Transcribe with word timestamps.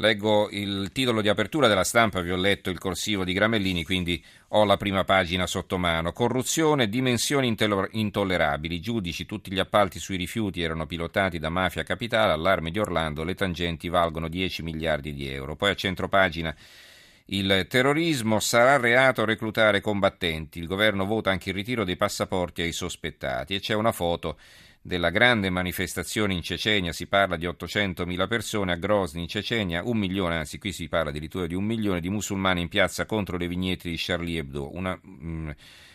Leggo 0.00 0.48
il 0.50 0.90
titolo 0.92 1.20
di 1.20 1.28
apertura 1.28 1.66
della 1.66 1.82
stampa, 1.82 2.20
vi 2.20 2.30
ho 2.30 2.36
letto 2.36 2.70
il 2.70 2.78
corsivo 2.78 3.24
di 3.24 3.32
Gramellini, 3.32 3.82
quindi 3.82 4.24
ho 4.50 4.64
la 4.64 4.76
prima 4.76 5.02
pagina 5.02 5.44
sotto 5.48 5.76
mano. 5.76 6.12
Corruzione, 6.12 6.88
dimensioni 6.88 7.52
intollerabili. 7.90 8.78
Giudici, 8.78 9.26
tutti 9.26 9.52
gli 9.52 9.58
appalti 9.58 9.98
sui 9.98 10.16
rifiuti 10.16 10.62
erano 10.62 10.86
pilotati 10.86 11.40
da 11.40 11.48
mafia 11.48 11.82
capitale. 11.82 12.30
Allarme 12.30 12.70
di 12.70 12.78
Orlando, 12.78 13.24
le 13.24 13.34
tangenti 13.34 13.88
valgono 13.88 14.28
10 14.28 14.62
miliardi 14.62 15.12
di 15.12 15.28
euro. 15.28 15.56
Poi 15.56 15.70
a 15.70 15.74
centro 15.74 16.08
pagina 16.08 16.54
il 17.30 17.66
terrorismo 17.68 18.38
sarà 18.38 18.76
reato 18.76 19.24
reclutare 19.24 19.80
combattenti. 19.80 20.60
Il 20.60 20.68
governo 20.68 21.06
vota 21.06 21.30
anche 21.30 21.48
il 21.48 21.56
ritiro 21.56 21.82
dei 21.82 21.96
passaporti 21.96 22.62
ai 22.62 22.70
sospettati. 22.70 23.56
E 23.56 23.58
c'è 23.58 23.74
una 23.74 23.90
foto 23.90 24.38
della 24.88 25.10
grande 25.10 25.50
manifestazione 25.50 26.32
in 26.32 26.42
Cecenia, 26.42 26.92
si 26.92 27.06
parla 27.06 27.36
di 27.36 27.46
800.000 27.46 28.26
persone, 28.26 28.72
a 28.72 28.76
Grozny 28.76 29.20
in 29.20 29.28
Cecenia 29.28 29.82
un 29.84 29.98
milione, 29.98 30.36
anzi 30.36 30.58
qui 30.58 30.72
si 30.72 30.88
parla 30.88 31.10
addirittura 31.10 31.46
di 31.46 31.54
un 31.54 31.64
milione 31.64 32.00
di 32.00 32.08
musulmani 32.08 32.62
in 32.62 32.68
piazza 32.68 33.04
contro 33.04 33.36
le 33.36 33.46
vignette 33.46 33.90
di 33.90 33.96
Charlie 33.98 34.38
Hebdo, 34.38 34.74
una 34.74 34.98
mh, 35.00 35.26
mm, 35.28 35.50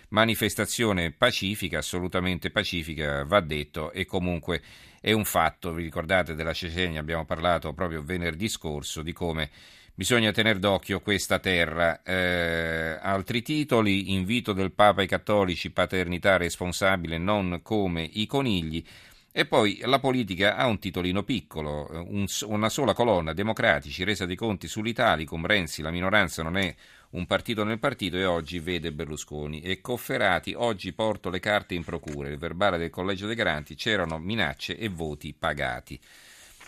manifestazione 0.10 1.12
pacifica, 1.12 1.80
assolutamente 1.80 2.52
pacifica, 2.52 3.24
va 3.26 3.40
detto, 3.40 3.92
e 3.92 4.06
comunque 4.06 4.62
è 5.02 5.12
un 5.12 5.26
fatto, 5.26 5.74
vi 5.74 5.82
ricordate 5.82 6.36
della 6.36 6.54
Cecenia, 6.54 7.00
abbiamo 7.00 7.26
parlato 7.26 7.74
proprio 7.74 8.04
venerdì 8.04 8.48
scorso 8.48 9.02
di 9.02 9.12
come 9.12 9.50
Bisogna 9.96 10.32
tenere 10.32 10.58
d'occhio 10.58 11.02
questa 11.02 11.38
terra. 11.38 12.02
Eh, 12.02 12.98
altri 13.00 13.44
titoli, 13.44 14.14
invito 14.14 14.52
del 14.52 14.72
Papa 14.72 15.02
ai 15.02 15.08
cattolici, 15.08 15.70
paternità 15.70 16.36
responsabile, 16.38 17.20
non 17.20 17.60
come 17.62 18.02
i 18.02 18.26
conigli. 18.26 18.84
E 19.32 19.46
poi 19.46 19.82
la 19.84 20.00
politica 20.00 20.56
ha 20.56 20.66
un 20.66 20.80
titolino 20.80 21.22
piccolo, 21.22 21.88
un, 22.10 22.26
una 22.46 22.70
sola 22.70 22.94
colonna, 22.94 23.34
democratici, 23.34 24.04
resa 24.04 24.26
dei 24.26 24.36
conti 24.36 24.68
sull'Italicum, 24.68 25.46
Renzi, 25.46 25.84
la 25.84 25.92
minoranza 25.92 26.42
non 26.42 26.58
è 26.58 26.74
un 27.12 27.28
partito 27.28 27.64
nel 27.64 27.78
partito 27.78 28.18
e 28.18 28.26
oggi 28.26 28.58
vede 28.58 28.92
Berlusconi. 28.92 29.62
E 29.62 29.80
Cofferati, 29.80 30.54
oggi 30.56 30.92
porto 30.94 31.30
le 31.30 31.40
carte 31.40 31.76
in 31.76 31.84
procura, 31.84 32.30
il 32.30 32.40
verbale 32.40 32.80
del 32.80 32.90
Collegio 32.90 33.28
dei 33.28 33.36
Garanti, 33.36 33.76
c'erano 33.76 34.18
minacce 34.18 34.76
e 34.76 34.90
voti 34.90 35.36
pagati. 35.38 36.00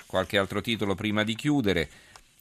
Qualche 0.06 0.38
altro 0.38 0.62
titolo 0.62 0.94
prima 0.94 1.24
di 1.24 1.34
chiudere. 1.34 1.90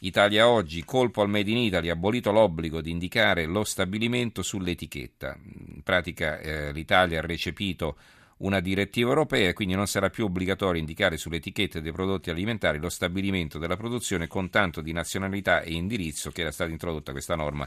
Italia 0.05 0.51
Oggi, 0.51 0.85
colpo 0.85 1.23
al 1.23 1.31
Made 1.31 1.51
in 1.51 1.57
Italy, 1.57 1.89
abolito 1.89 2.31
l'obbligo 2.31 2.83
di 2.83 2.91
indicare 2.91 3.47
lo 3.47 3.65
stabilimento 3.65 4.43
sull'etichetta. 4.43 5.35
In 5.43 5.83
pratica 5.83 6.39
eh, 6.41 6.73
l'Italia 6.73 7.21
ha 7.21 7.27
recepito 7.27 7.97
una 8.39 8.61
direttiva 8.61 9.09
europea 9.09 9.49
e 9.49 9.53
quindi 9.55 9.75
non 9.75 9.87
sarà 9.87 10.11
più 10.11 10.27
obbligatorio 10.27 10.79
indicare 10.79 11.17
sulle 11.17 11.37
etichette 11.37 11.81
dei 11.81 11.93
prodotti 11.93 12.29
alimentari 12.29 12.79
lo 12.79 12.91
stabilimento 12.91 13.59
della 13.59 13.77
produzione 13.77 14.27
con 14.27 14.51
tanto 14.51 14.83
di 14.83 14.93
nazionalità 14.93 15.63
e 15.63 15.73
indirizzo 15.73 16.31
che 16.31 16.43
era 16.43 16.51
stata 16.51 16.71
introdotta 16.71 17.13
questa 17.13 17.35
norma 17.35 17.67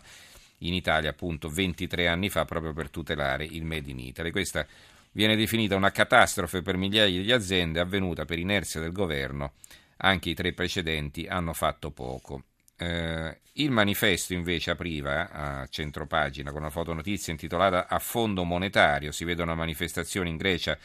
in 0.59 0.75
Italia 0.75 1.09
appunto 1.09 1.49
23 1.49 2.07
anni 2.07 2.29
fa 2.29 2.45
proprio 2.45 2.71
per 2.71 2.91
tutelare 2.91 3.45
il 3.45 3.63
Made 3.63 3.89
in 3.89 3.97
Italy. 3.97 4.29
Questa 4.29 4.63
viene 5.11 5.35
definita 5.35 5.75
una 5.75 5.89
catastrofe 5.89 6.61
per 6.61 6.77
migliaia 6.77 7.19
di 7.19 7.31
aziende 7.31 7.79
avvenuta 7.79 8.25
per 8.25 8.37
inerzia 8.37 8.79
del 8.79 8.91
governo 8.91 9.53
anche 9.97 10.29
i 10.29 10.33
tre 10.33 10.53
precedenti 10.53 11.27
hanno 11.27 11.53
fatto 11.53 11.91
poco. 11.91 12.43
Eh, 12.79 13.39
il 13.53 13.71
manifesto 13.71 14.33
invece 14.33 14.71
apriva 14.71 15.31
a 15.31 15.67
centropagina 15.67 16.51
con 16.51 16.61
una 16.61 16.69
fotonotizia 16.69 17.33
intitolata 17.33 17.87
A 17.87 17.97
fondo 17.99 18.43
monetario. 18.43 19.11
Si 19.11 19.25
vede 19.25 19.41
una 19.41 19.55
manifestazione 19.55 20.29
in 20.29 20.37
Grecia 20.37 20.77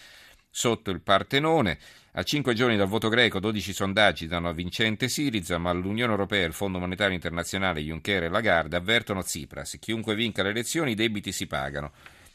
sotto 0.48 0.90
il 0.90 1.00
Partenone. 1.00 1.78
A 2.12 2.22
cinque 2.22 2.54
giorni 2.54 2.76
dal 2.76 2.88
voto 2.88 3.08
greco, 3.08 3.40
12 3.40 3.72
sondaggi 3.72 4.26
danno 4.26 4.50
a 4.50 4.52
vincente 4.52 5.08
Siriza, 5.08 5.56
ma 5.58 5.72
l'Unione 5.72 6.12
Europea, 6.12 6.46
il 6.46 6.52
Fondo 6.52 6.78
Monetario 6.78 7.14
Internazionale, 7.14 7.80
Juncker 7.80 8.24
e 8.24 8.28
Lagarde 8.28 8.76
avvertono 8.76 9.22
Tsipras. 9.22 9.78
Chiunque 9.80 10.14
vinca 10.14 10.42
le 10.42 10.50
elezioni, 10.50 10.92
i 10.92 10.94
debiti 10.94 11.32
si 11.32 11.46
pagano. 11.46 11.92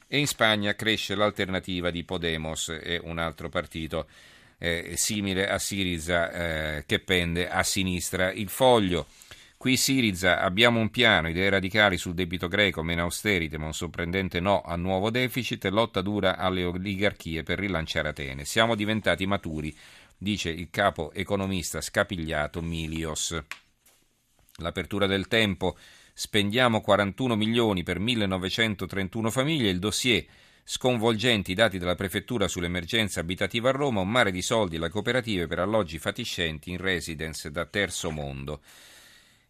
E 0.08 0.17
in 0.17 0.28
Spagna 0.28 0.73
cresce 0.73 1.16
l'alternativa 1.16 1.91
di 1.91 2.03
Podemos 2.03 2.69
e 2.69 3.00
un 3.03 3.19
altro 3.19 3.50
partito 3.50 4.07
eh, 4.57 4.94
simile 4.95 5.50
a 5.50 5.59
Siriza 5.59 6.31
eh, 6.31 6.84
che 6.85 7.00
pende 7.00 7.50
a 7.50 7.63
sinistra. 7.63 8.31
Il 8.31 8.50
foglio. 8.50 9.07
Qui 9.57 9.75
Siriza 9.75 10.41
abbiamo 10.41 10.79
un 10.79 10.91
piano, 10.91 11.29
idee 11.29 11.50
radicali 11.50 11.97
sul 11.97 12.13
debito 12.13 12.47
greco, 12.47 12.84
meno 12.84 13.01
austerity, 13.01 13.57
ma 13.57 13.66
un 13.66 13.73
sorprendente 13.73 14.40
no 14.40 14.62
a 14.62 14.75
nuovo 14.75 15.09
deficit 15.09 15.66
e 15.66 15.69
lotta 15.72 16.01
dura 16.01 16.38
alle 16.38 16.63
oligarchie 16.63 17.41
per 17.41 17.57
rilanciare 17.57 18.09
Atene. 18.09 18.46
Siamo 18.46 18.75
diventati 18.75 19.25
maturi, 19.25 19.75
dice 20.16 20.51
il 20.51 20.69
capo 20.69 21.12
economista 21.12 21.81
scapigliato 21.81 22.62
Milios. 22.62 23.35
L'apertura 24.57 25.07
del 25.07 25.28
tempo, 25.28 25.75
spendiamo 26.13 26.81
41 26.81 27.35
milioni 27.35 27.81
per 27.81 28.00
1931 28.00 29.31
famiglie, 29.31 29.69
il 29.69 29.79
dossier 29.79 30.23
Sconvolgenti 30.69 31.51
i 31.51 31.53
dati 31.53 31.78
della 31.78 31.95
prefettura 31.95 32.50
sull'emergenza 32.50 33.22
abitativa 33.22 33.69
a 33.69 33.72
Roma, 33.72 34.01
un 34.01 34.09
mare 34.11 34.31
di 34.31 34.41
soldi 34.41 34.75
alle 34.75 34.89
cooperative 34.89 35.47
per 35.47 35.59
alloggi 35.59 35.97
fatiscenti 35.97 36.72
in 36.72 36.78
residence 36.78 37.50
da 37.51 37.66
terzo 37.66 38.11
mondo. 38.11 38.59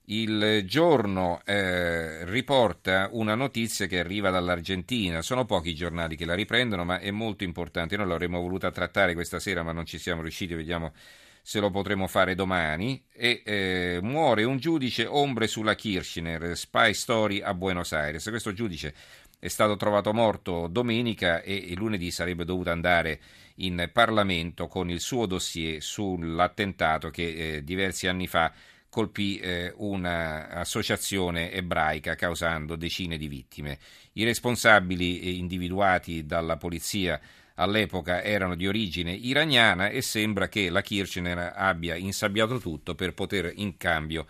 Il 0.10 0.62
giorno 0.68 1.42
eh, 1.44 2.24
riporta 2.26 3.10
una 3.14 3.34
notizia 3.34 3.88
che 3.88 3.98
arriva 3.98 4.30
dall'Argentina. 4.30 5.24
Sono 5.24 5.46
pochi 5.46 5.70
i 5.70 5.76
giornali 5.76 6.16
che 6.16 6.26
la 6.26 6.36
riprendono, 6.36 6.84
ma 6.84 7.00
è 7.00 7.10
molto 7.10 7.44
importante. 7.44 7.98
Noi 7.98 8.10
l'avremmo 8.10 8.40
voluta 8.40 8.70
trattare 8.70 9.16
questa 9.16 9.40
sera, 9.40 9.64
ma 9.64 9.72
non 9.72 9.88
ci 9.88 9.98
siamo 9.98 10.22
riusciti. 10.22 10.54
Vediamo 10.54 10.94
se 11.42 11.60
lo 11.60 11.72
potremo 11.72 12.08
fare 12.08 12.36
domani. 12.36 13.04
E 13.12 13.42
eh, 13.44 14.00
muore 14.04 14.44
un 14.44 14.58
giudice 14.58 15.08
ombre 15.08 15.48
sulla 15.48 15.74
Kirchner, 15.74 16.56
spy 16.56 16.94
story 16.94 17.42
a 17.42 17.56
Buenos 17.56 17.92
Aires. 17.92 18.28
Questo 18.30 18.54
giudice 18.54 18.94
è 19.40 19.48
stato 19.48 19.76
trovato 19.76 20.14
morto 20.14 20.68
domenica 20.68 21.42
e 21.42 21.74
lunedì 21.76 22.10
sarebbe 22.12 22.44
dovuto 22.44 22.72
andare 22.72 23.20
in 23.56 23.90
Parlamento 23.94 24.68
con 24.68 24.90
il 24.90 25.00
suo 25.00 25.26
dossier 25.26 25.82
sull'attentato 25.82 27.10
che 27.10 27.56
eh, 27.56 27.64
diversi 27.64 28.08
anni 28.08 28.28
fa 28.28 28.52
colpì 28.90 29.38
eh, 29.38 29.74
un'associazione 29.76 31.52
ebraica 31.52 32.16
causando 32.16 32.76
decine 32.76 33.18
di 33.18 33.28
vittime. 33.28 33.78
I 34.14 34.24
responsabili 34.24 35.20
eh, 35.20 35.32
individuati 35.32 36.26
dalla 36.26 36.58
polizia 36.58 37.20
all'epoca 37.56 38.24
erano 38.24 38.56
di 38.56 38.68
origine 38.68 39.12
iraniana 39.12 39.90
e 39.90 40.02
sembra 40.02 40.48
che 40.48 40.70
la 40.70 40.82
Kirchner 40.82 41.54
abbia 41.56 41.96
insabbiato 41.96 42.60
tutto 42.60 42.96
per 42.96 43.14
poter 43.14 43.52
in 43.56 43.78
cambio 43.78 44.26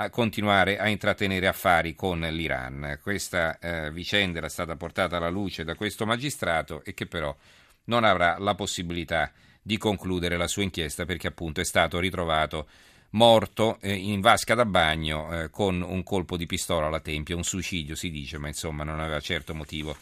a 0.00 0.10
continuare 0.10 0.78
a 0.78 0.88
intrattenere 0.88 1.48
affari 1.48 1.96
con 1.96 2.20
l'Iran. 2.20 3.00
Questa 3.02 3.58
eh, 3.58 3.90
vicenda 3.90 4.38
era 4.38 4.48
stata 4.48 4.76
portata 4.76 5.16
alla 5.16 5.28
luce 5.28 5.64
da 5.64 5.74
questo 5.74 6.06
magistrato 6.06 6.84
e 6.84 6.94
che 6.94 7.06
però 7.06 7.36
non 7.84 8.04
avrà 8.04 8.38
la 8.38 8.54
possibilità 8.54 9.32
di 9.60 9.76
concludere 9.76 10.36
la 10.36 10.46
sua 10.46 10.62
inchiesta 10.62 11.04
perché 11.04 11.26
appunto 11.26 11.60
è 11.60 11.64
stato 11.64 11.98
ritrovato 11.98 12.68
morto 13.10 13.78
eh, 13.80 13.92
in 13.92 14.20
vasca 14.20 14.54
da 14.54 14.64
bagno 14.64 15.32
eh, 15.32 15.50
con 15.50 15.82
un 15.82 16.04
colpo 16.04 16.36
di 16.36 16.46
pistola 16.46 16.86
alla 16.86 17.00
tempia, 17.00 17.34
un 17.34 17.42
suicidio 17.42 17.96
si 17.96 18.10
dice, 18.10 18.38
ma 18.38 18.46
insomma 18.46 18.84
non 18.84 19.00
aveva 19.00 19.18
certo 19.18 19.52
motivo 19.52 19.96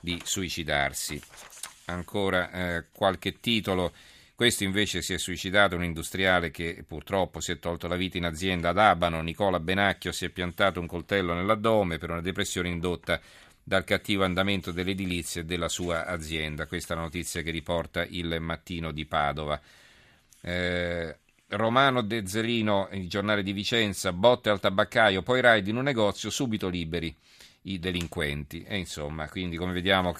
di 0.00 0.20
suicidarsi. 0.24 1.22
Ancora 1.84 2.50
eh, 2.50 2.84
qualche 2.90 3.38
titolo 3.38 3.92
questo 4.36 4.64
invece 4.64 5.00
si 5.00 5.14
è 5.14 5.18
suicidato 5.18 5.76
un 5.76 5.82
industriale 5.82 6.50
che 6.50 6.84
purtroppo 6.86 7.40
si 7.40 7.52
è 7.52 7.58
tolto 7.58 7.88
la 7.88 7.96
vita 7.96 8.18
in 8.18 8.26
azienda 8.26 8.68
ad 8.68 8.76
Abano. 8.78 9.22
Nicola 9.22 9.58
Benacchio 9.58 10.12
si 10.12 10.26
è 10.26 10.28
piantato 10.28 10.78
un 10.78 10.86
coltello 10.86 11.32
nell'addome 11.32 11.96
per 11.96 12.10
una 12.10 12.20
depressione 12.20 12.68
indotta 12.68 13.18
dal 13.62 13.84
cattivo 13.84 14.24
andamento 14.24 14.72
dell'edilizia 14.72 15.40
e 15.40 15.46
della 15.46 15.70
sua 15.70 16.04
azienda. 16.04 16.66
Questa 16.66 16.92
è 16.92 16.96
la 16.98 17.04
notizia 17.04 17.40
che 17.40 17.50
riporta 17.50 18.04
il 18.04 18.36
mattino 18.38 18.92
di 18.92 19.06
Padova. 19.06 19.58
Eh, 20.42 21.16
Romano 21.48 22.02
De 22.02 22.26
Zerino, 22.26 22.88
il 22.92 23.08
giornale 23.08 23.42
di 23.42 23.52
Vicenza, 23.52 24.12
botte 24.12 24.50
al 24.50 24.60
tabaccaio, 24.60 25.22
poi 25.22 25.40
raid 25.40 25.66
in 25.66 25.76
un 25.76 25.84
negozio, 25.84 26.28
subito 26.28 26.68
liberi 26.68 27.14
i 27.62 27.78
delinquenti. 27.78 28.64
E 28.64 28.76
insomma, 28.76 29.30
quindi 29.30 29.56
come 29.56 29.72
vediamo 29.72 30.14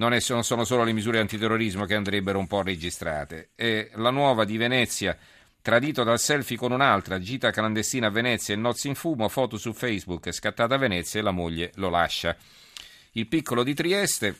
non, 0.00 0.14
è, 0.14 0.18
non 0.28 0.42
sono 0.42 0.64
solo 0.64 0.82
le 0.82 0.92
misure 0.92 1.20
antiterrorismo 1.20 1.84
che 1.84 1.94
andrebbero 1.94 2.38
un 2.38 2.46
po' 2.46 2.62
registrate. 2.62 3.50
E 3.54 3.90
la 3.94 4.10
nuova 4.10 4.46
di 4.46 4.56
Venezia, 4.56 5.16
tradito 5.60 6.02
dal 6.02 6.18
selfie 6.18 6.56
con 6.56 6.72
un'altra, 6.72 7.20
gita 7.20 7.50
clandestina 7.50 8.06
a 8.06 8.10
Venezia 8.10 8.54
e 8.54 8.56
nozze 8.56 8.88
in 8.88 8.94
fumo, 8.94 9.28
foto 9.28 9.58
su 9.58 9.74
Facebook, 9.74 10.32
scattata 10.32 10.74
a 10.74 10.78
Venezia 10.78 11.20
e 11.20 11.22
la 11.22 11.32
moglie 11.32 11.72
lo 11.74 11.90
lascia. 11.90 12.34
Il 13.12 13.26
piccolo 13.26 13.62
di 13.62 13.74
Trieste, 13.74 14.36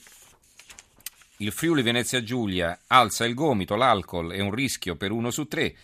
il 1.38 1.52
Friuli 1.52 1.82
Venezia 1.82 2.22
Giulia 2.22 2.80
alza 2.86 3.26
il 3.26 3.34
gomito, 3.34 3.76
l'alcol 3.76 4.32
è 4.32 4.40
un 4.40 4.52
rischio 4.52 4.96
per 4.96 5.10
uno 5.10 5.30
su 5.30 5.46
tre. 5.46 5.74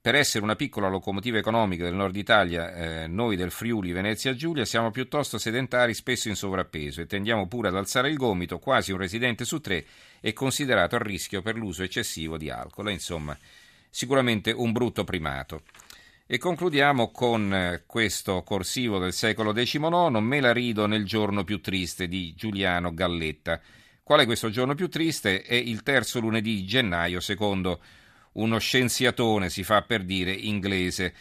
Per 0.00 0.14
essere 0.14 0.44
una 0.44 0.54
piccola 0.54 0.88
locomotiva 0.88 1.38
economica 1.38 1.82
del 1.82 1.94
nord 1.94 2.14
Italia, 2.14 2.72
eh, 2.72 3.06
noi 3.08 3.34
del 3.34 3.50
Friuli 3.50 3.90
Venezia 3.90 4.32
Giulia 4.32 4.64
siamo 4.64 4.92
piuttosto 4.92 5.38
sedentari, 5.38 5.92
spesso 5.92 6.28
in 6.28 6.36
sovrappeso 6.36 7.00
e 7.00 7.06
tendiamo 7.06 7.48
pure 7.48 7.66
ad 7.66 7.76
alzare 7.76 8.08
il 8.08 8.16
gomito, 8.16 8.60
quasi 8.60 8.92
un 8.92 8.98
residente 8.98 9.44
su 9.44 9.60
tre 9.60 9.84
è 10.20 10.32
considerato 10.32 10.94
a 10.94 11.00
rischio 11.00 11.42
per 11.42 11.56
l'uso 11.56 11.82
eccessivo 11.82 12.38
di 12.38 12.48
alcol. 12.48 12.92
Insomma, 12.92 13.36
sicuramente 13.90 14.52
un 14.52 14.70
brutto 14.70 15.02
primato. 15.02 15.62
E 16.28 16.38
concludiamo 16.38 17.10
con 17.10 17.52
eh, 17.52 17.82
questo 17.84 18.44
corsivo 18.44 19.00
del 19.00 19.12
secolo 19.12 19.52
XIX, 19.52 20.20
Me 20.20 20.40
la 20.40 20.52
rido 20.52 20.86
nel 20.86 21.04
giorno 21.04 21.42
più 21.42 21.60
triste 21.60 22.06
di 22.06 22.34
Giuliano 22.36 22.94
Galletta. 22.94 23.60
Qual 24.04 24.20
è 24.20 24.26
questo 24.26 24.48
giorno 24.48 24.76
più 24.76 24.88
triste? 24.88 25.42
È 25.42 25.54
il 25.54 25.82
terzo 25.82 26.20
lunedì 26.20 26.64
gennaio, 26.64 27.18
secondo 27.18 27.80
uno 28.38 28.58
scienziatone, 28.58 29.50
si 29.50 29.62
fa 29.62 29.82
per 29.82 30.04
dire, 30.04 30.32
inglese. 30.32 31.12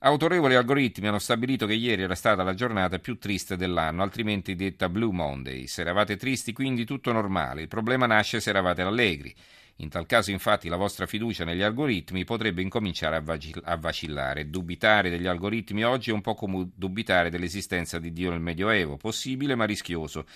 Autorevoli 0.00 0.54
algoritmi 0.54 1.06
hanno 1.06 1.18
stabilito 1.18 1.66
che 1.66 1.74
ieri 1.74 2.02
era 2.02 2.14
stata 2.14 2.42
la 2.42 2.54
giornata 2.54 2.98
più 2.98 3.18
triste 3.18 3.56
dell'anno, 3.56 4.02
altrimenti 4.02 4.56
detta 4.56 4.88
Blue 4.88 5.12
Monday. 5.12 5.66
Se 5.66 5.82
eravate 5.82 6.16
tristi, 6.16 6.52
quindi 6.52 6.84
tutto 6.84 7.12
normale. 7.12 7.62
Il 7.62 7.68
problema 7.68 8.06
nasce 8.06 8.40
se 8.40 8.50
eravate 8.50 8.82
allegri. 8.82 9.32
In 9.76 9.90
tal 9.90 10.06
caso, 10.06 10.30
infatti, 10.30 10.68
la 10.68 10.76
vostra 10.76 11.06
fiducia 11.06 11.44
negli 11.44 11.62
algoritmi 11.62 12.24
potrebbe 12.24 12.62
incominciare 12.62 13.22
a 13.62 13.76
vacillare. 13.76 14.50
Dubitare 14.50 15.08
degli 15.10 15.26
algoritmi 15.26 15.84
oggi 15.84 16.10
è 16.10 16.12
un 16.12 16.20
po' 16.20 16.34
come 16.34 16.70
dubitare 16.74 17.30
dell'esistenza 17.30 17.98
di 17.98 18.12
Dio 18.12 18.30
nel 18.30 18.40
Medioevo, 18.40 18.96
possibile 18.96 19.54
ma 19.54 19.64
rischioso. 19.64 20.26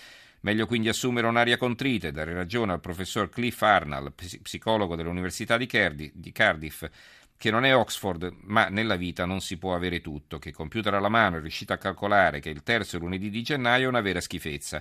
Meglio 0.46 0.66
quindi 0.66 0.88
assumere 0.88 1.26
un'aria 1.26 1.56
contrita 1.56 2.06
e 2.06 2.12
dare 2.12 2.32
ragione 2.32 2.70
al 2.70 2.78
professor 2.78 3.28
Cliff 3.28 3.60
Arnall, 3.62 4.12
psicologo 4.14 4.94
dell'Università 4.94 5.56
di 5.56 5.66
Cardiff, 5.66 6.88
che 7.36 7.50
non 7.50 7.64
è 7.64 7.74
Oxford, 7.74 8.32
ma 8.42 8.68
nella 8.68 8.94
vita 8.94 9.24
non 9.24 9.40
si 9.40 9.56
può 9.56 9.74
avere 9.74 10.00
tutto, 10.00 10.38
che 10.38 10.52
computer 10.52 10.94
alla 10.94 11.08
mano 11.08 11.38
è 11.38 11.40
riuscito 11.40 11.72
a 11.72 11.78
calcolare 11.78 12.38
che 12.38 12.50
il 12.50 12.62
terzo 12.62 12.96
lunedì 12.96 13.28
di 13.28 13.42
gennaio 13.42 13.86
è 13.86 13.88
una 13.88 14.00
vera 14.00 14.20
schifezza. 14.20 14.80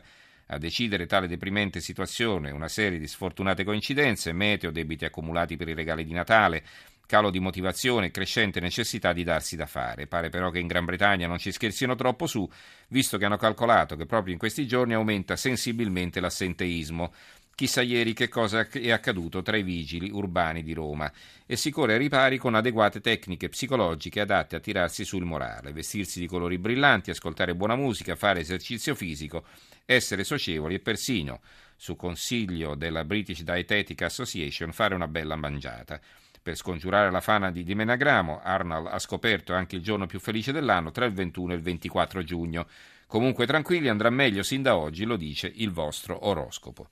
A 0.49 0.59
decidere 0.59 1.07
tale 1.07 1.27
deprimente 1.27 1.79
situazione 1.79 2.51
una 2.51 2.67
serie 2.67 2.99
di 2.99 3.07
sfortunate 3.07 3.63
coincidenze, 3.63 4.33
meteo, 4.33 4.69
debiti 4.69 5.05
accumulati 5.05 5.57
per 5.57 5.69
i 5.69 5.73
regali 5.73 6.05
di 6.05 6.13
Natale, 6.13 6.63
calo 7.05 7.29
di 7.29 7.39
motivazione 7.39 8.07
e 8.07 8.11
crescente 8.11 8.59
necessità 8.59 9.13
di 9.13 9.23
darsi 9.23 9.55
da 9.55 9.65
fare. 9.65 10.07
Pare 10.07 10.29
però 10.29 10.49
che 10.49 10.59
in 10.59 10.67
Gran 10.67 10.85
Bretagna 10.85 11.27
non 11.27 11.37
ci 11.37 11.51
scherzino 11.51 11.95
troppo 11.95 12.27
su, 12.27 12.49
visto 12.89 13.17
che 13.17 13.25
hanno 13.25 13.37
calcolato 13.37 13.95
che 13.95 14.05
proprio 14.05 14.33
in 14.33 14.39
questi 14.39 14.67
giorni 14.67 14.93
aumenta 14.93 15.35
sensibilmente 15.35 16.19
l'assenteismo. 16.19 17.13
Chissà 17.55 17.81
ieri 17.81 18.11
che 18.11 18.27
cosa 18.27 18.67
è 18.67 18.91
accaduto 18.91 19.41
tra 19.41 19.55
i 19.55 19.63
vigili 19.63 20.09
urbani 20.09 20.61
di 20.61 20.73
Roma 20.73 21.09
e 21.45 21.55
si 21.55 21.71
corre 21.71 21.93
ai 21.93 21.99
ripari 21.99 22.37
con 22.37 22.53
adeguate 22.53 22.99
tecniche 22.99 23.47
psicologiche 23.47 24.19
adatte 24.19 24.57
a 24.57 24.59
tirarsi 24.59 25.05
sul 25.05 25.23
morale, 25.23 25.71
vestirsi 25.71 26.19
di 26.19 26.27
colori 26.27 26.57
brillanti, 26.57 27.11
ascoltare 27.11 27.55
buona 27.55 27.77
musica, 27.77 28.17
fare 28.17 28.41
esercizio 28.41 28.93
fisico, 28.93 29.45
essere 29.85 30.25
socievoli 30.25 30.75
e 30.75 30.79
persino, 30.79 31.39
su 31.77 31.95
consiglio 31.95 32.75
della 32.75 33.05
British 33.05 33.43
Dietetic 33.43 34.01
Association, 34.01 34.73
fare 34.73 34.93
una 34.93 35.07
bella 35.07 35.37
mangiata. 35.37 35.97
Per 36.45 36.55
scongiurare 36.55 37.09
la 37.09 37.21
fana 37.21 37.49
di 37.49 37.63
dimenagramo, 37.63 38.39
Arnold 38.43 38.85
ha 38.91 38.99
scoperto 38.99 39.55
anche 39.55 39.77
il 39.77 39.81
giorno 39.81 40.05
più 40.05 40.19
felice 40.19 40.51
dell'anno 40.51 40.91
tra 40.91 41.05
il 41.05 41.11
21 41.11 41.53
e 41.53 41.55
il 41.55 41.63
24 41.63 42.21
giugno. 42.23 42.67
Comunque 43.07 43.47
tranquilli, 43.47 43.89
andrà 43.89 44.11
meglio 44.11 44.43
sin 44.43 44.61
da 44.61 44.75
oggi, 44.75 45.05
lo 45.05 45.15
dice 45.15 45.51
il 45.55 45.71
vostro 45.71 46.27
oroscopo. 46.27 46.89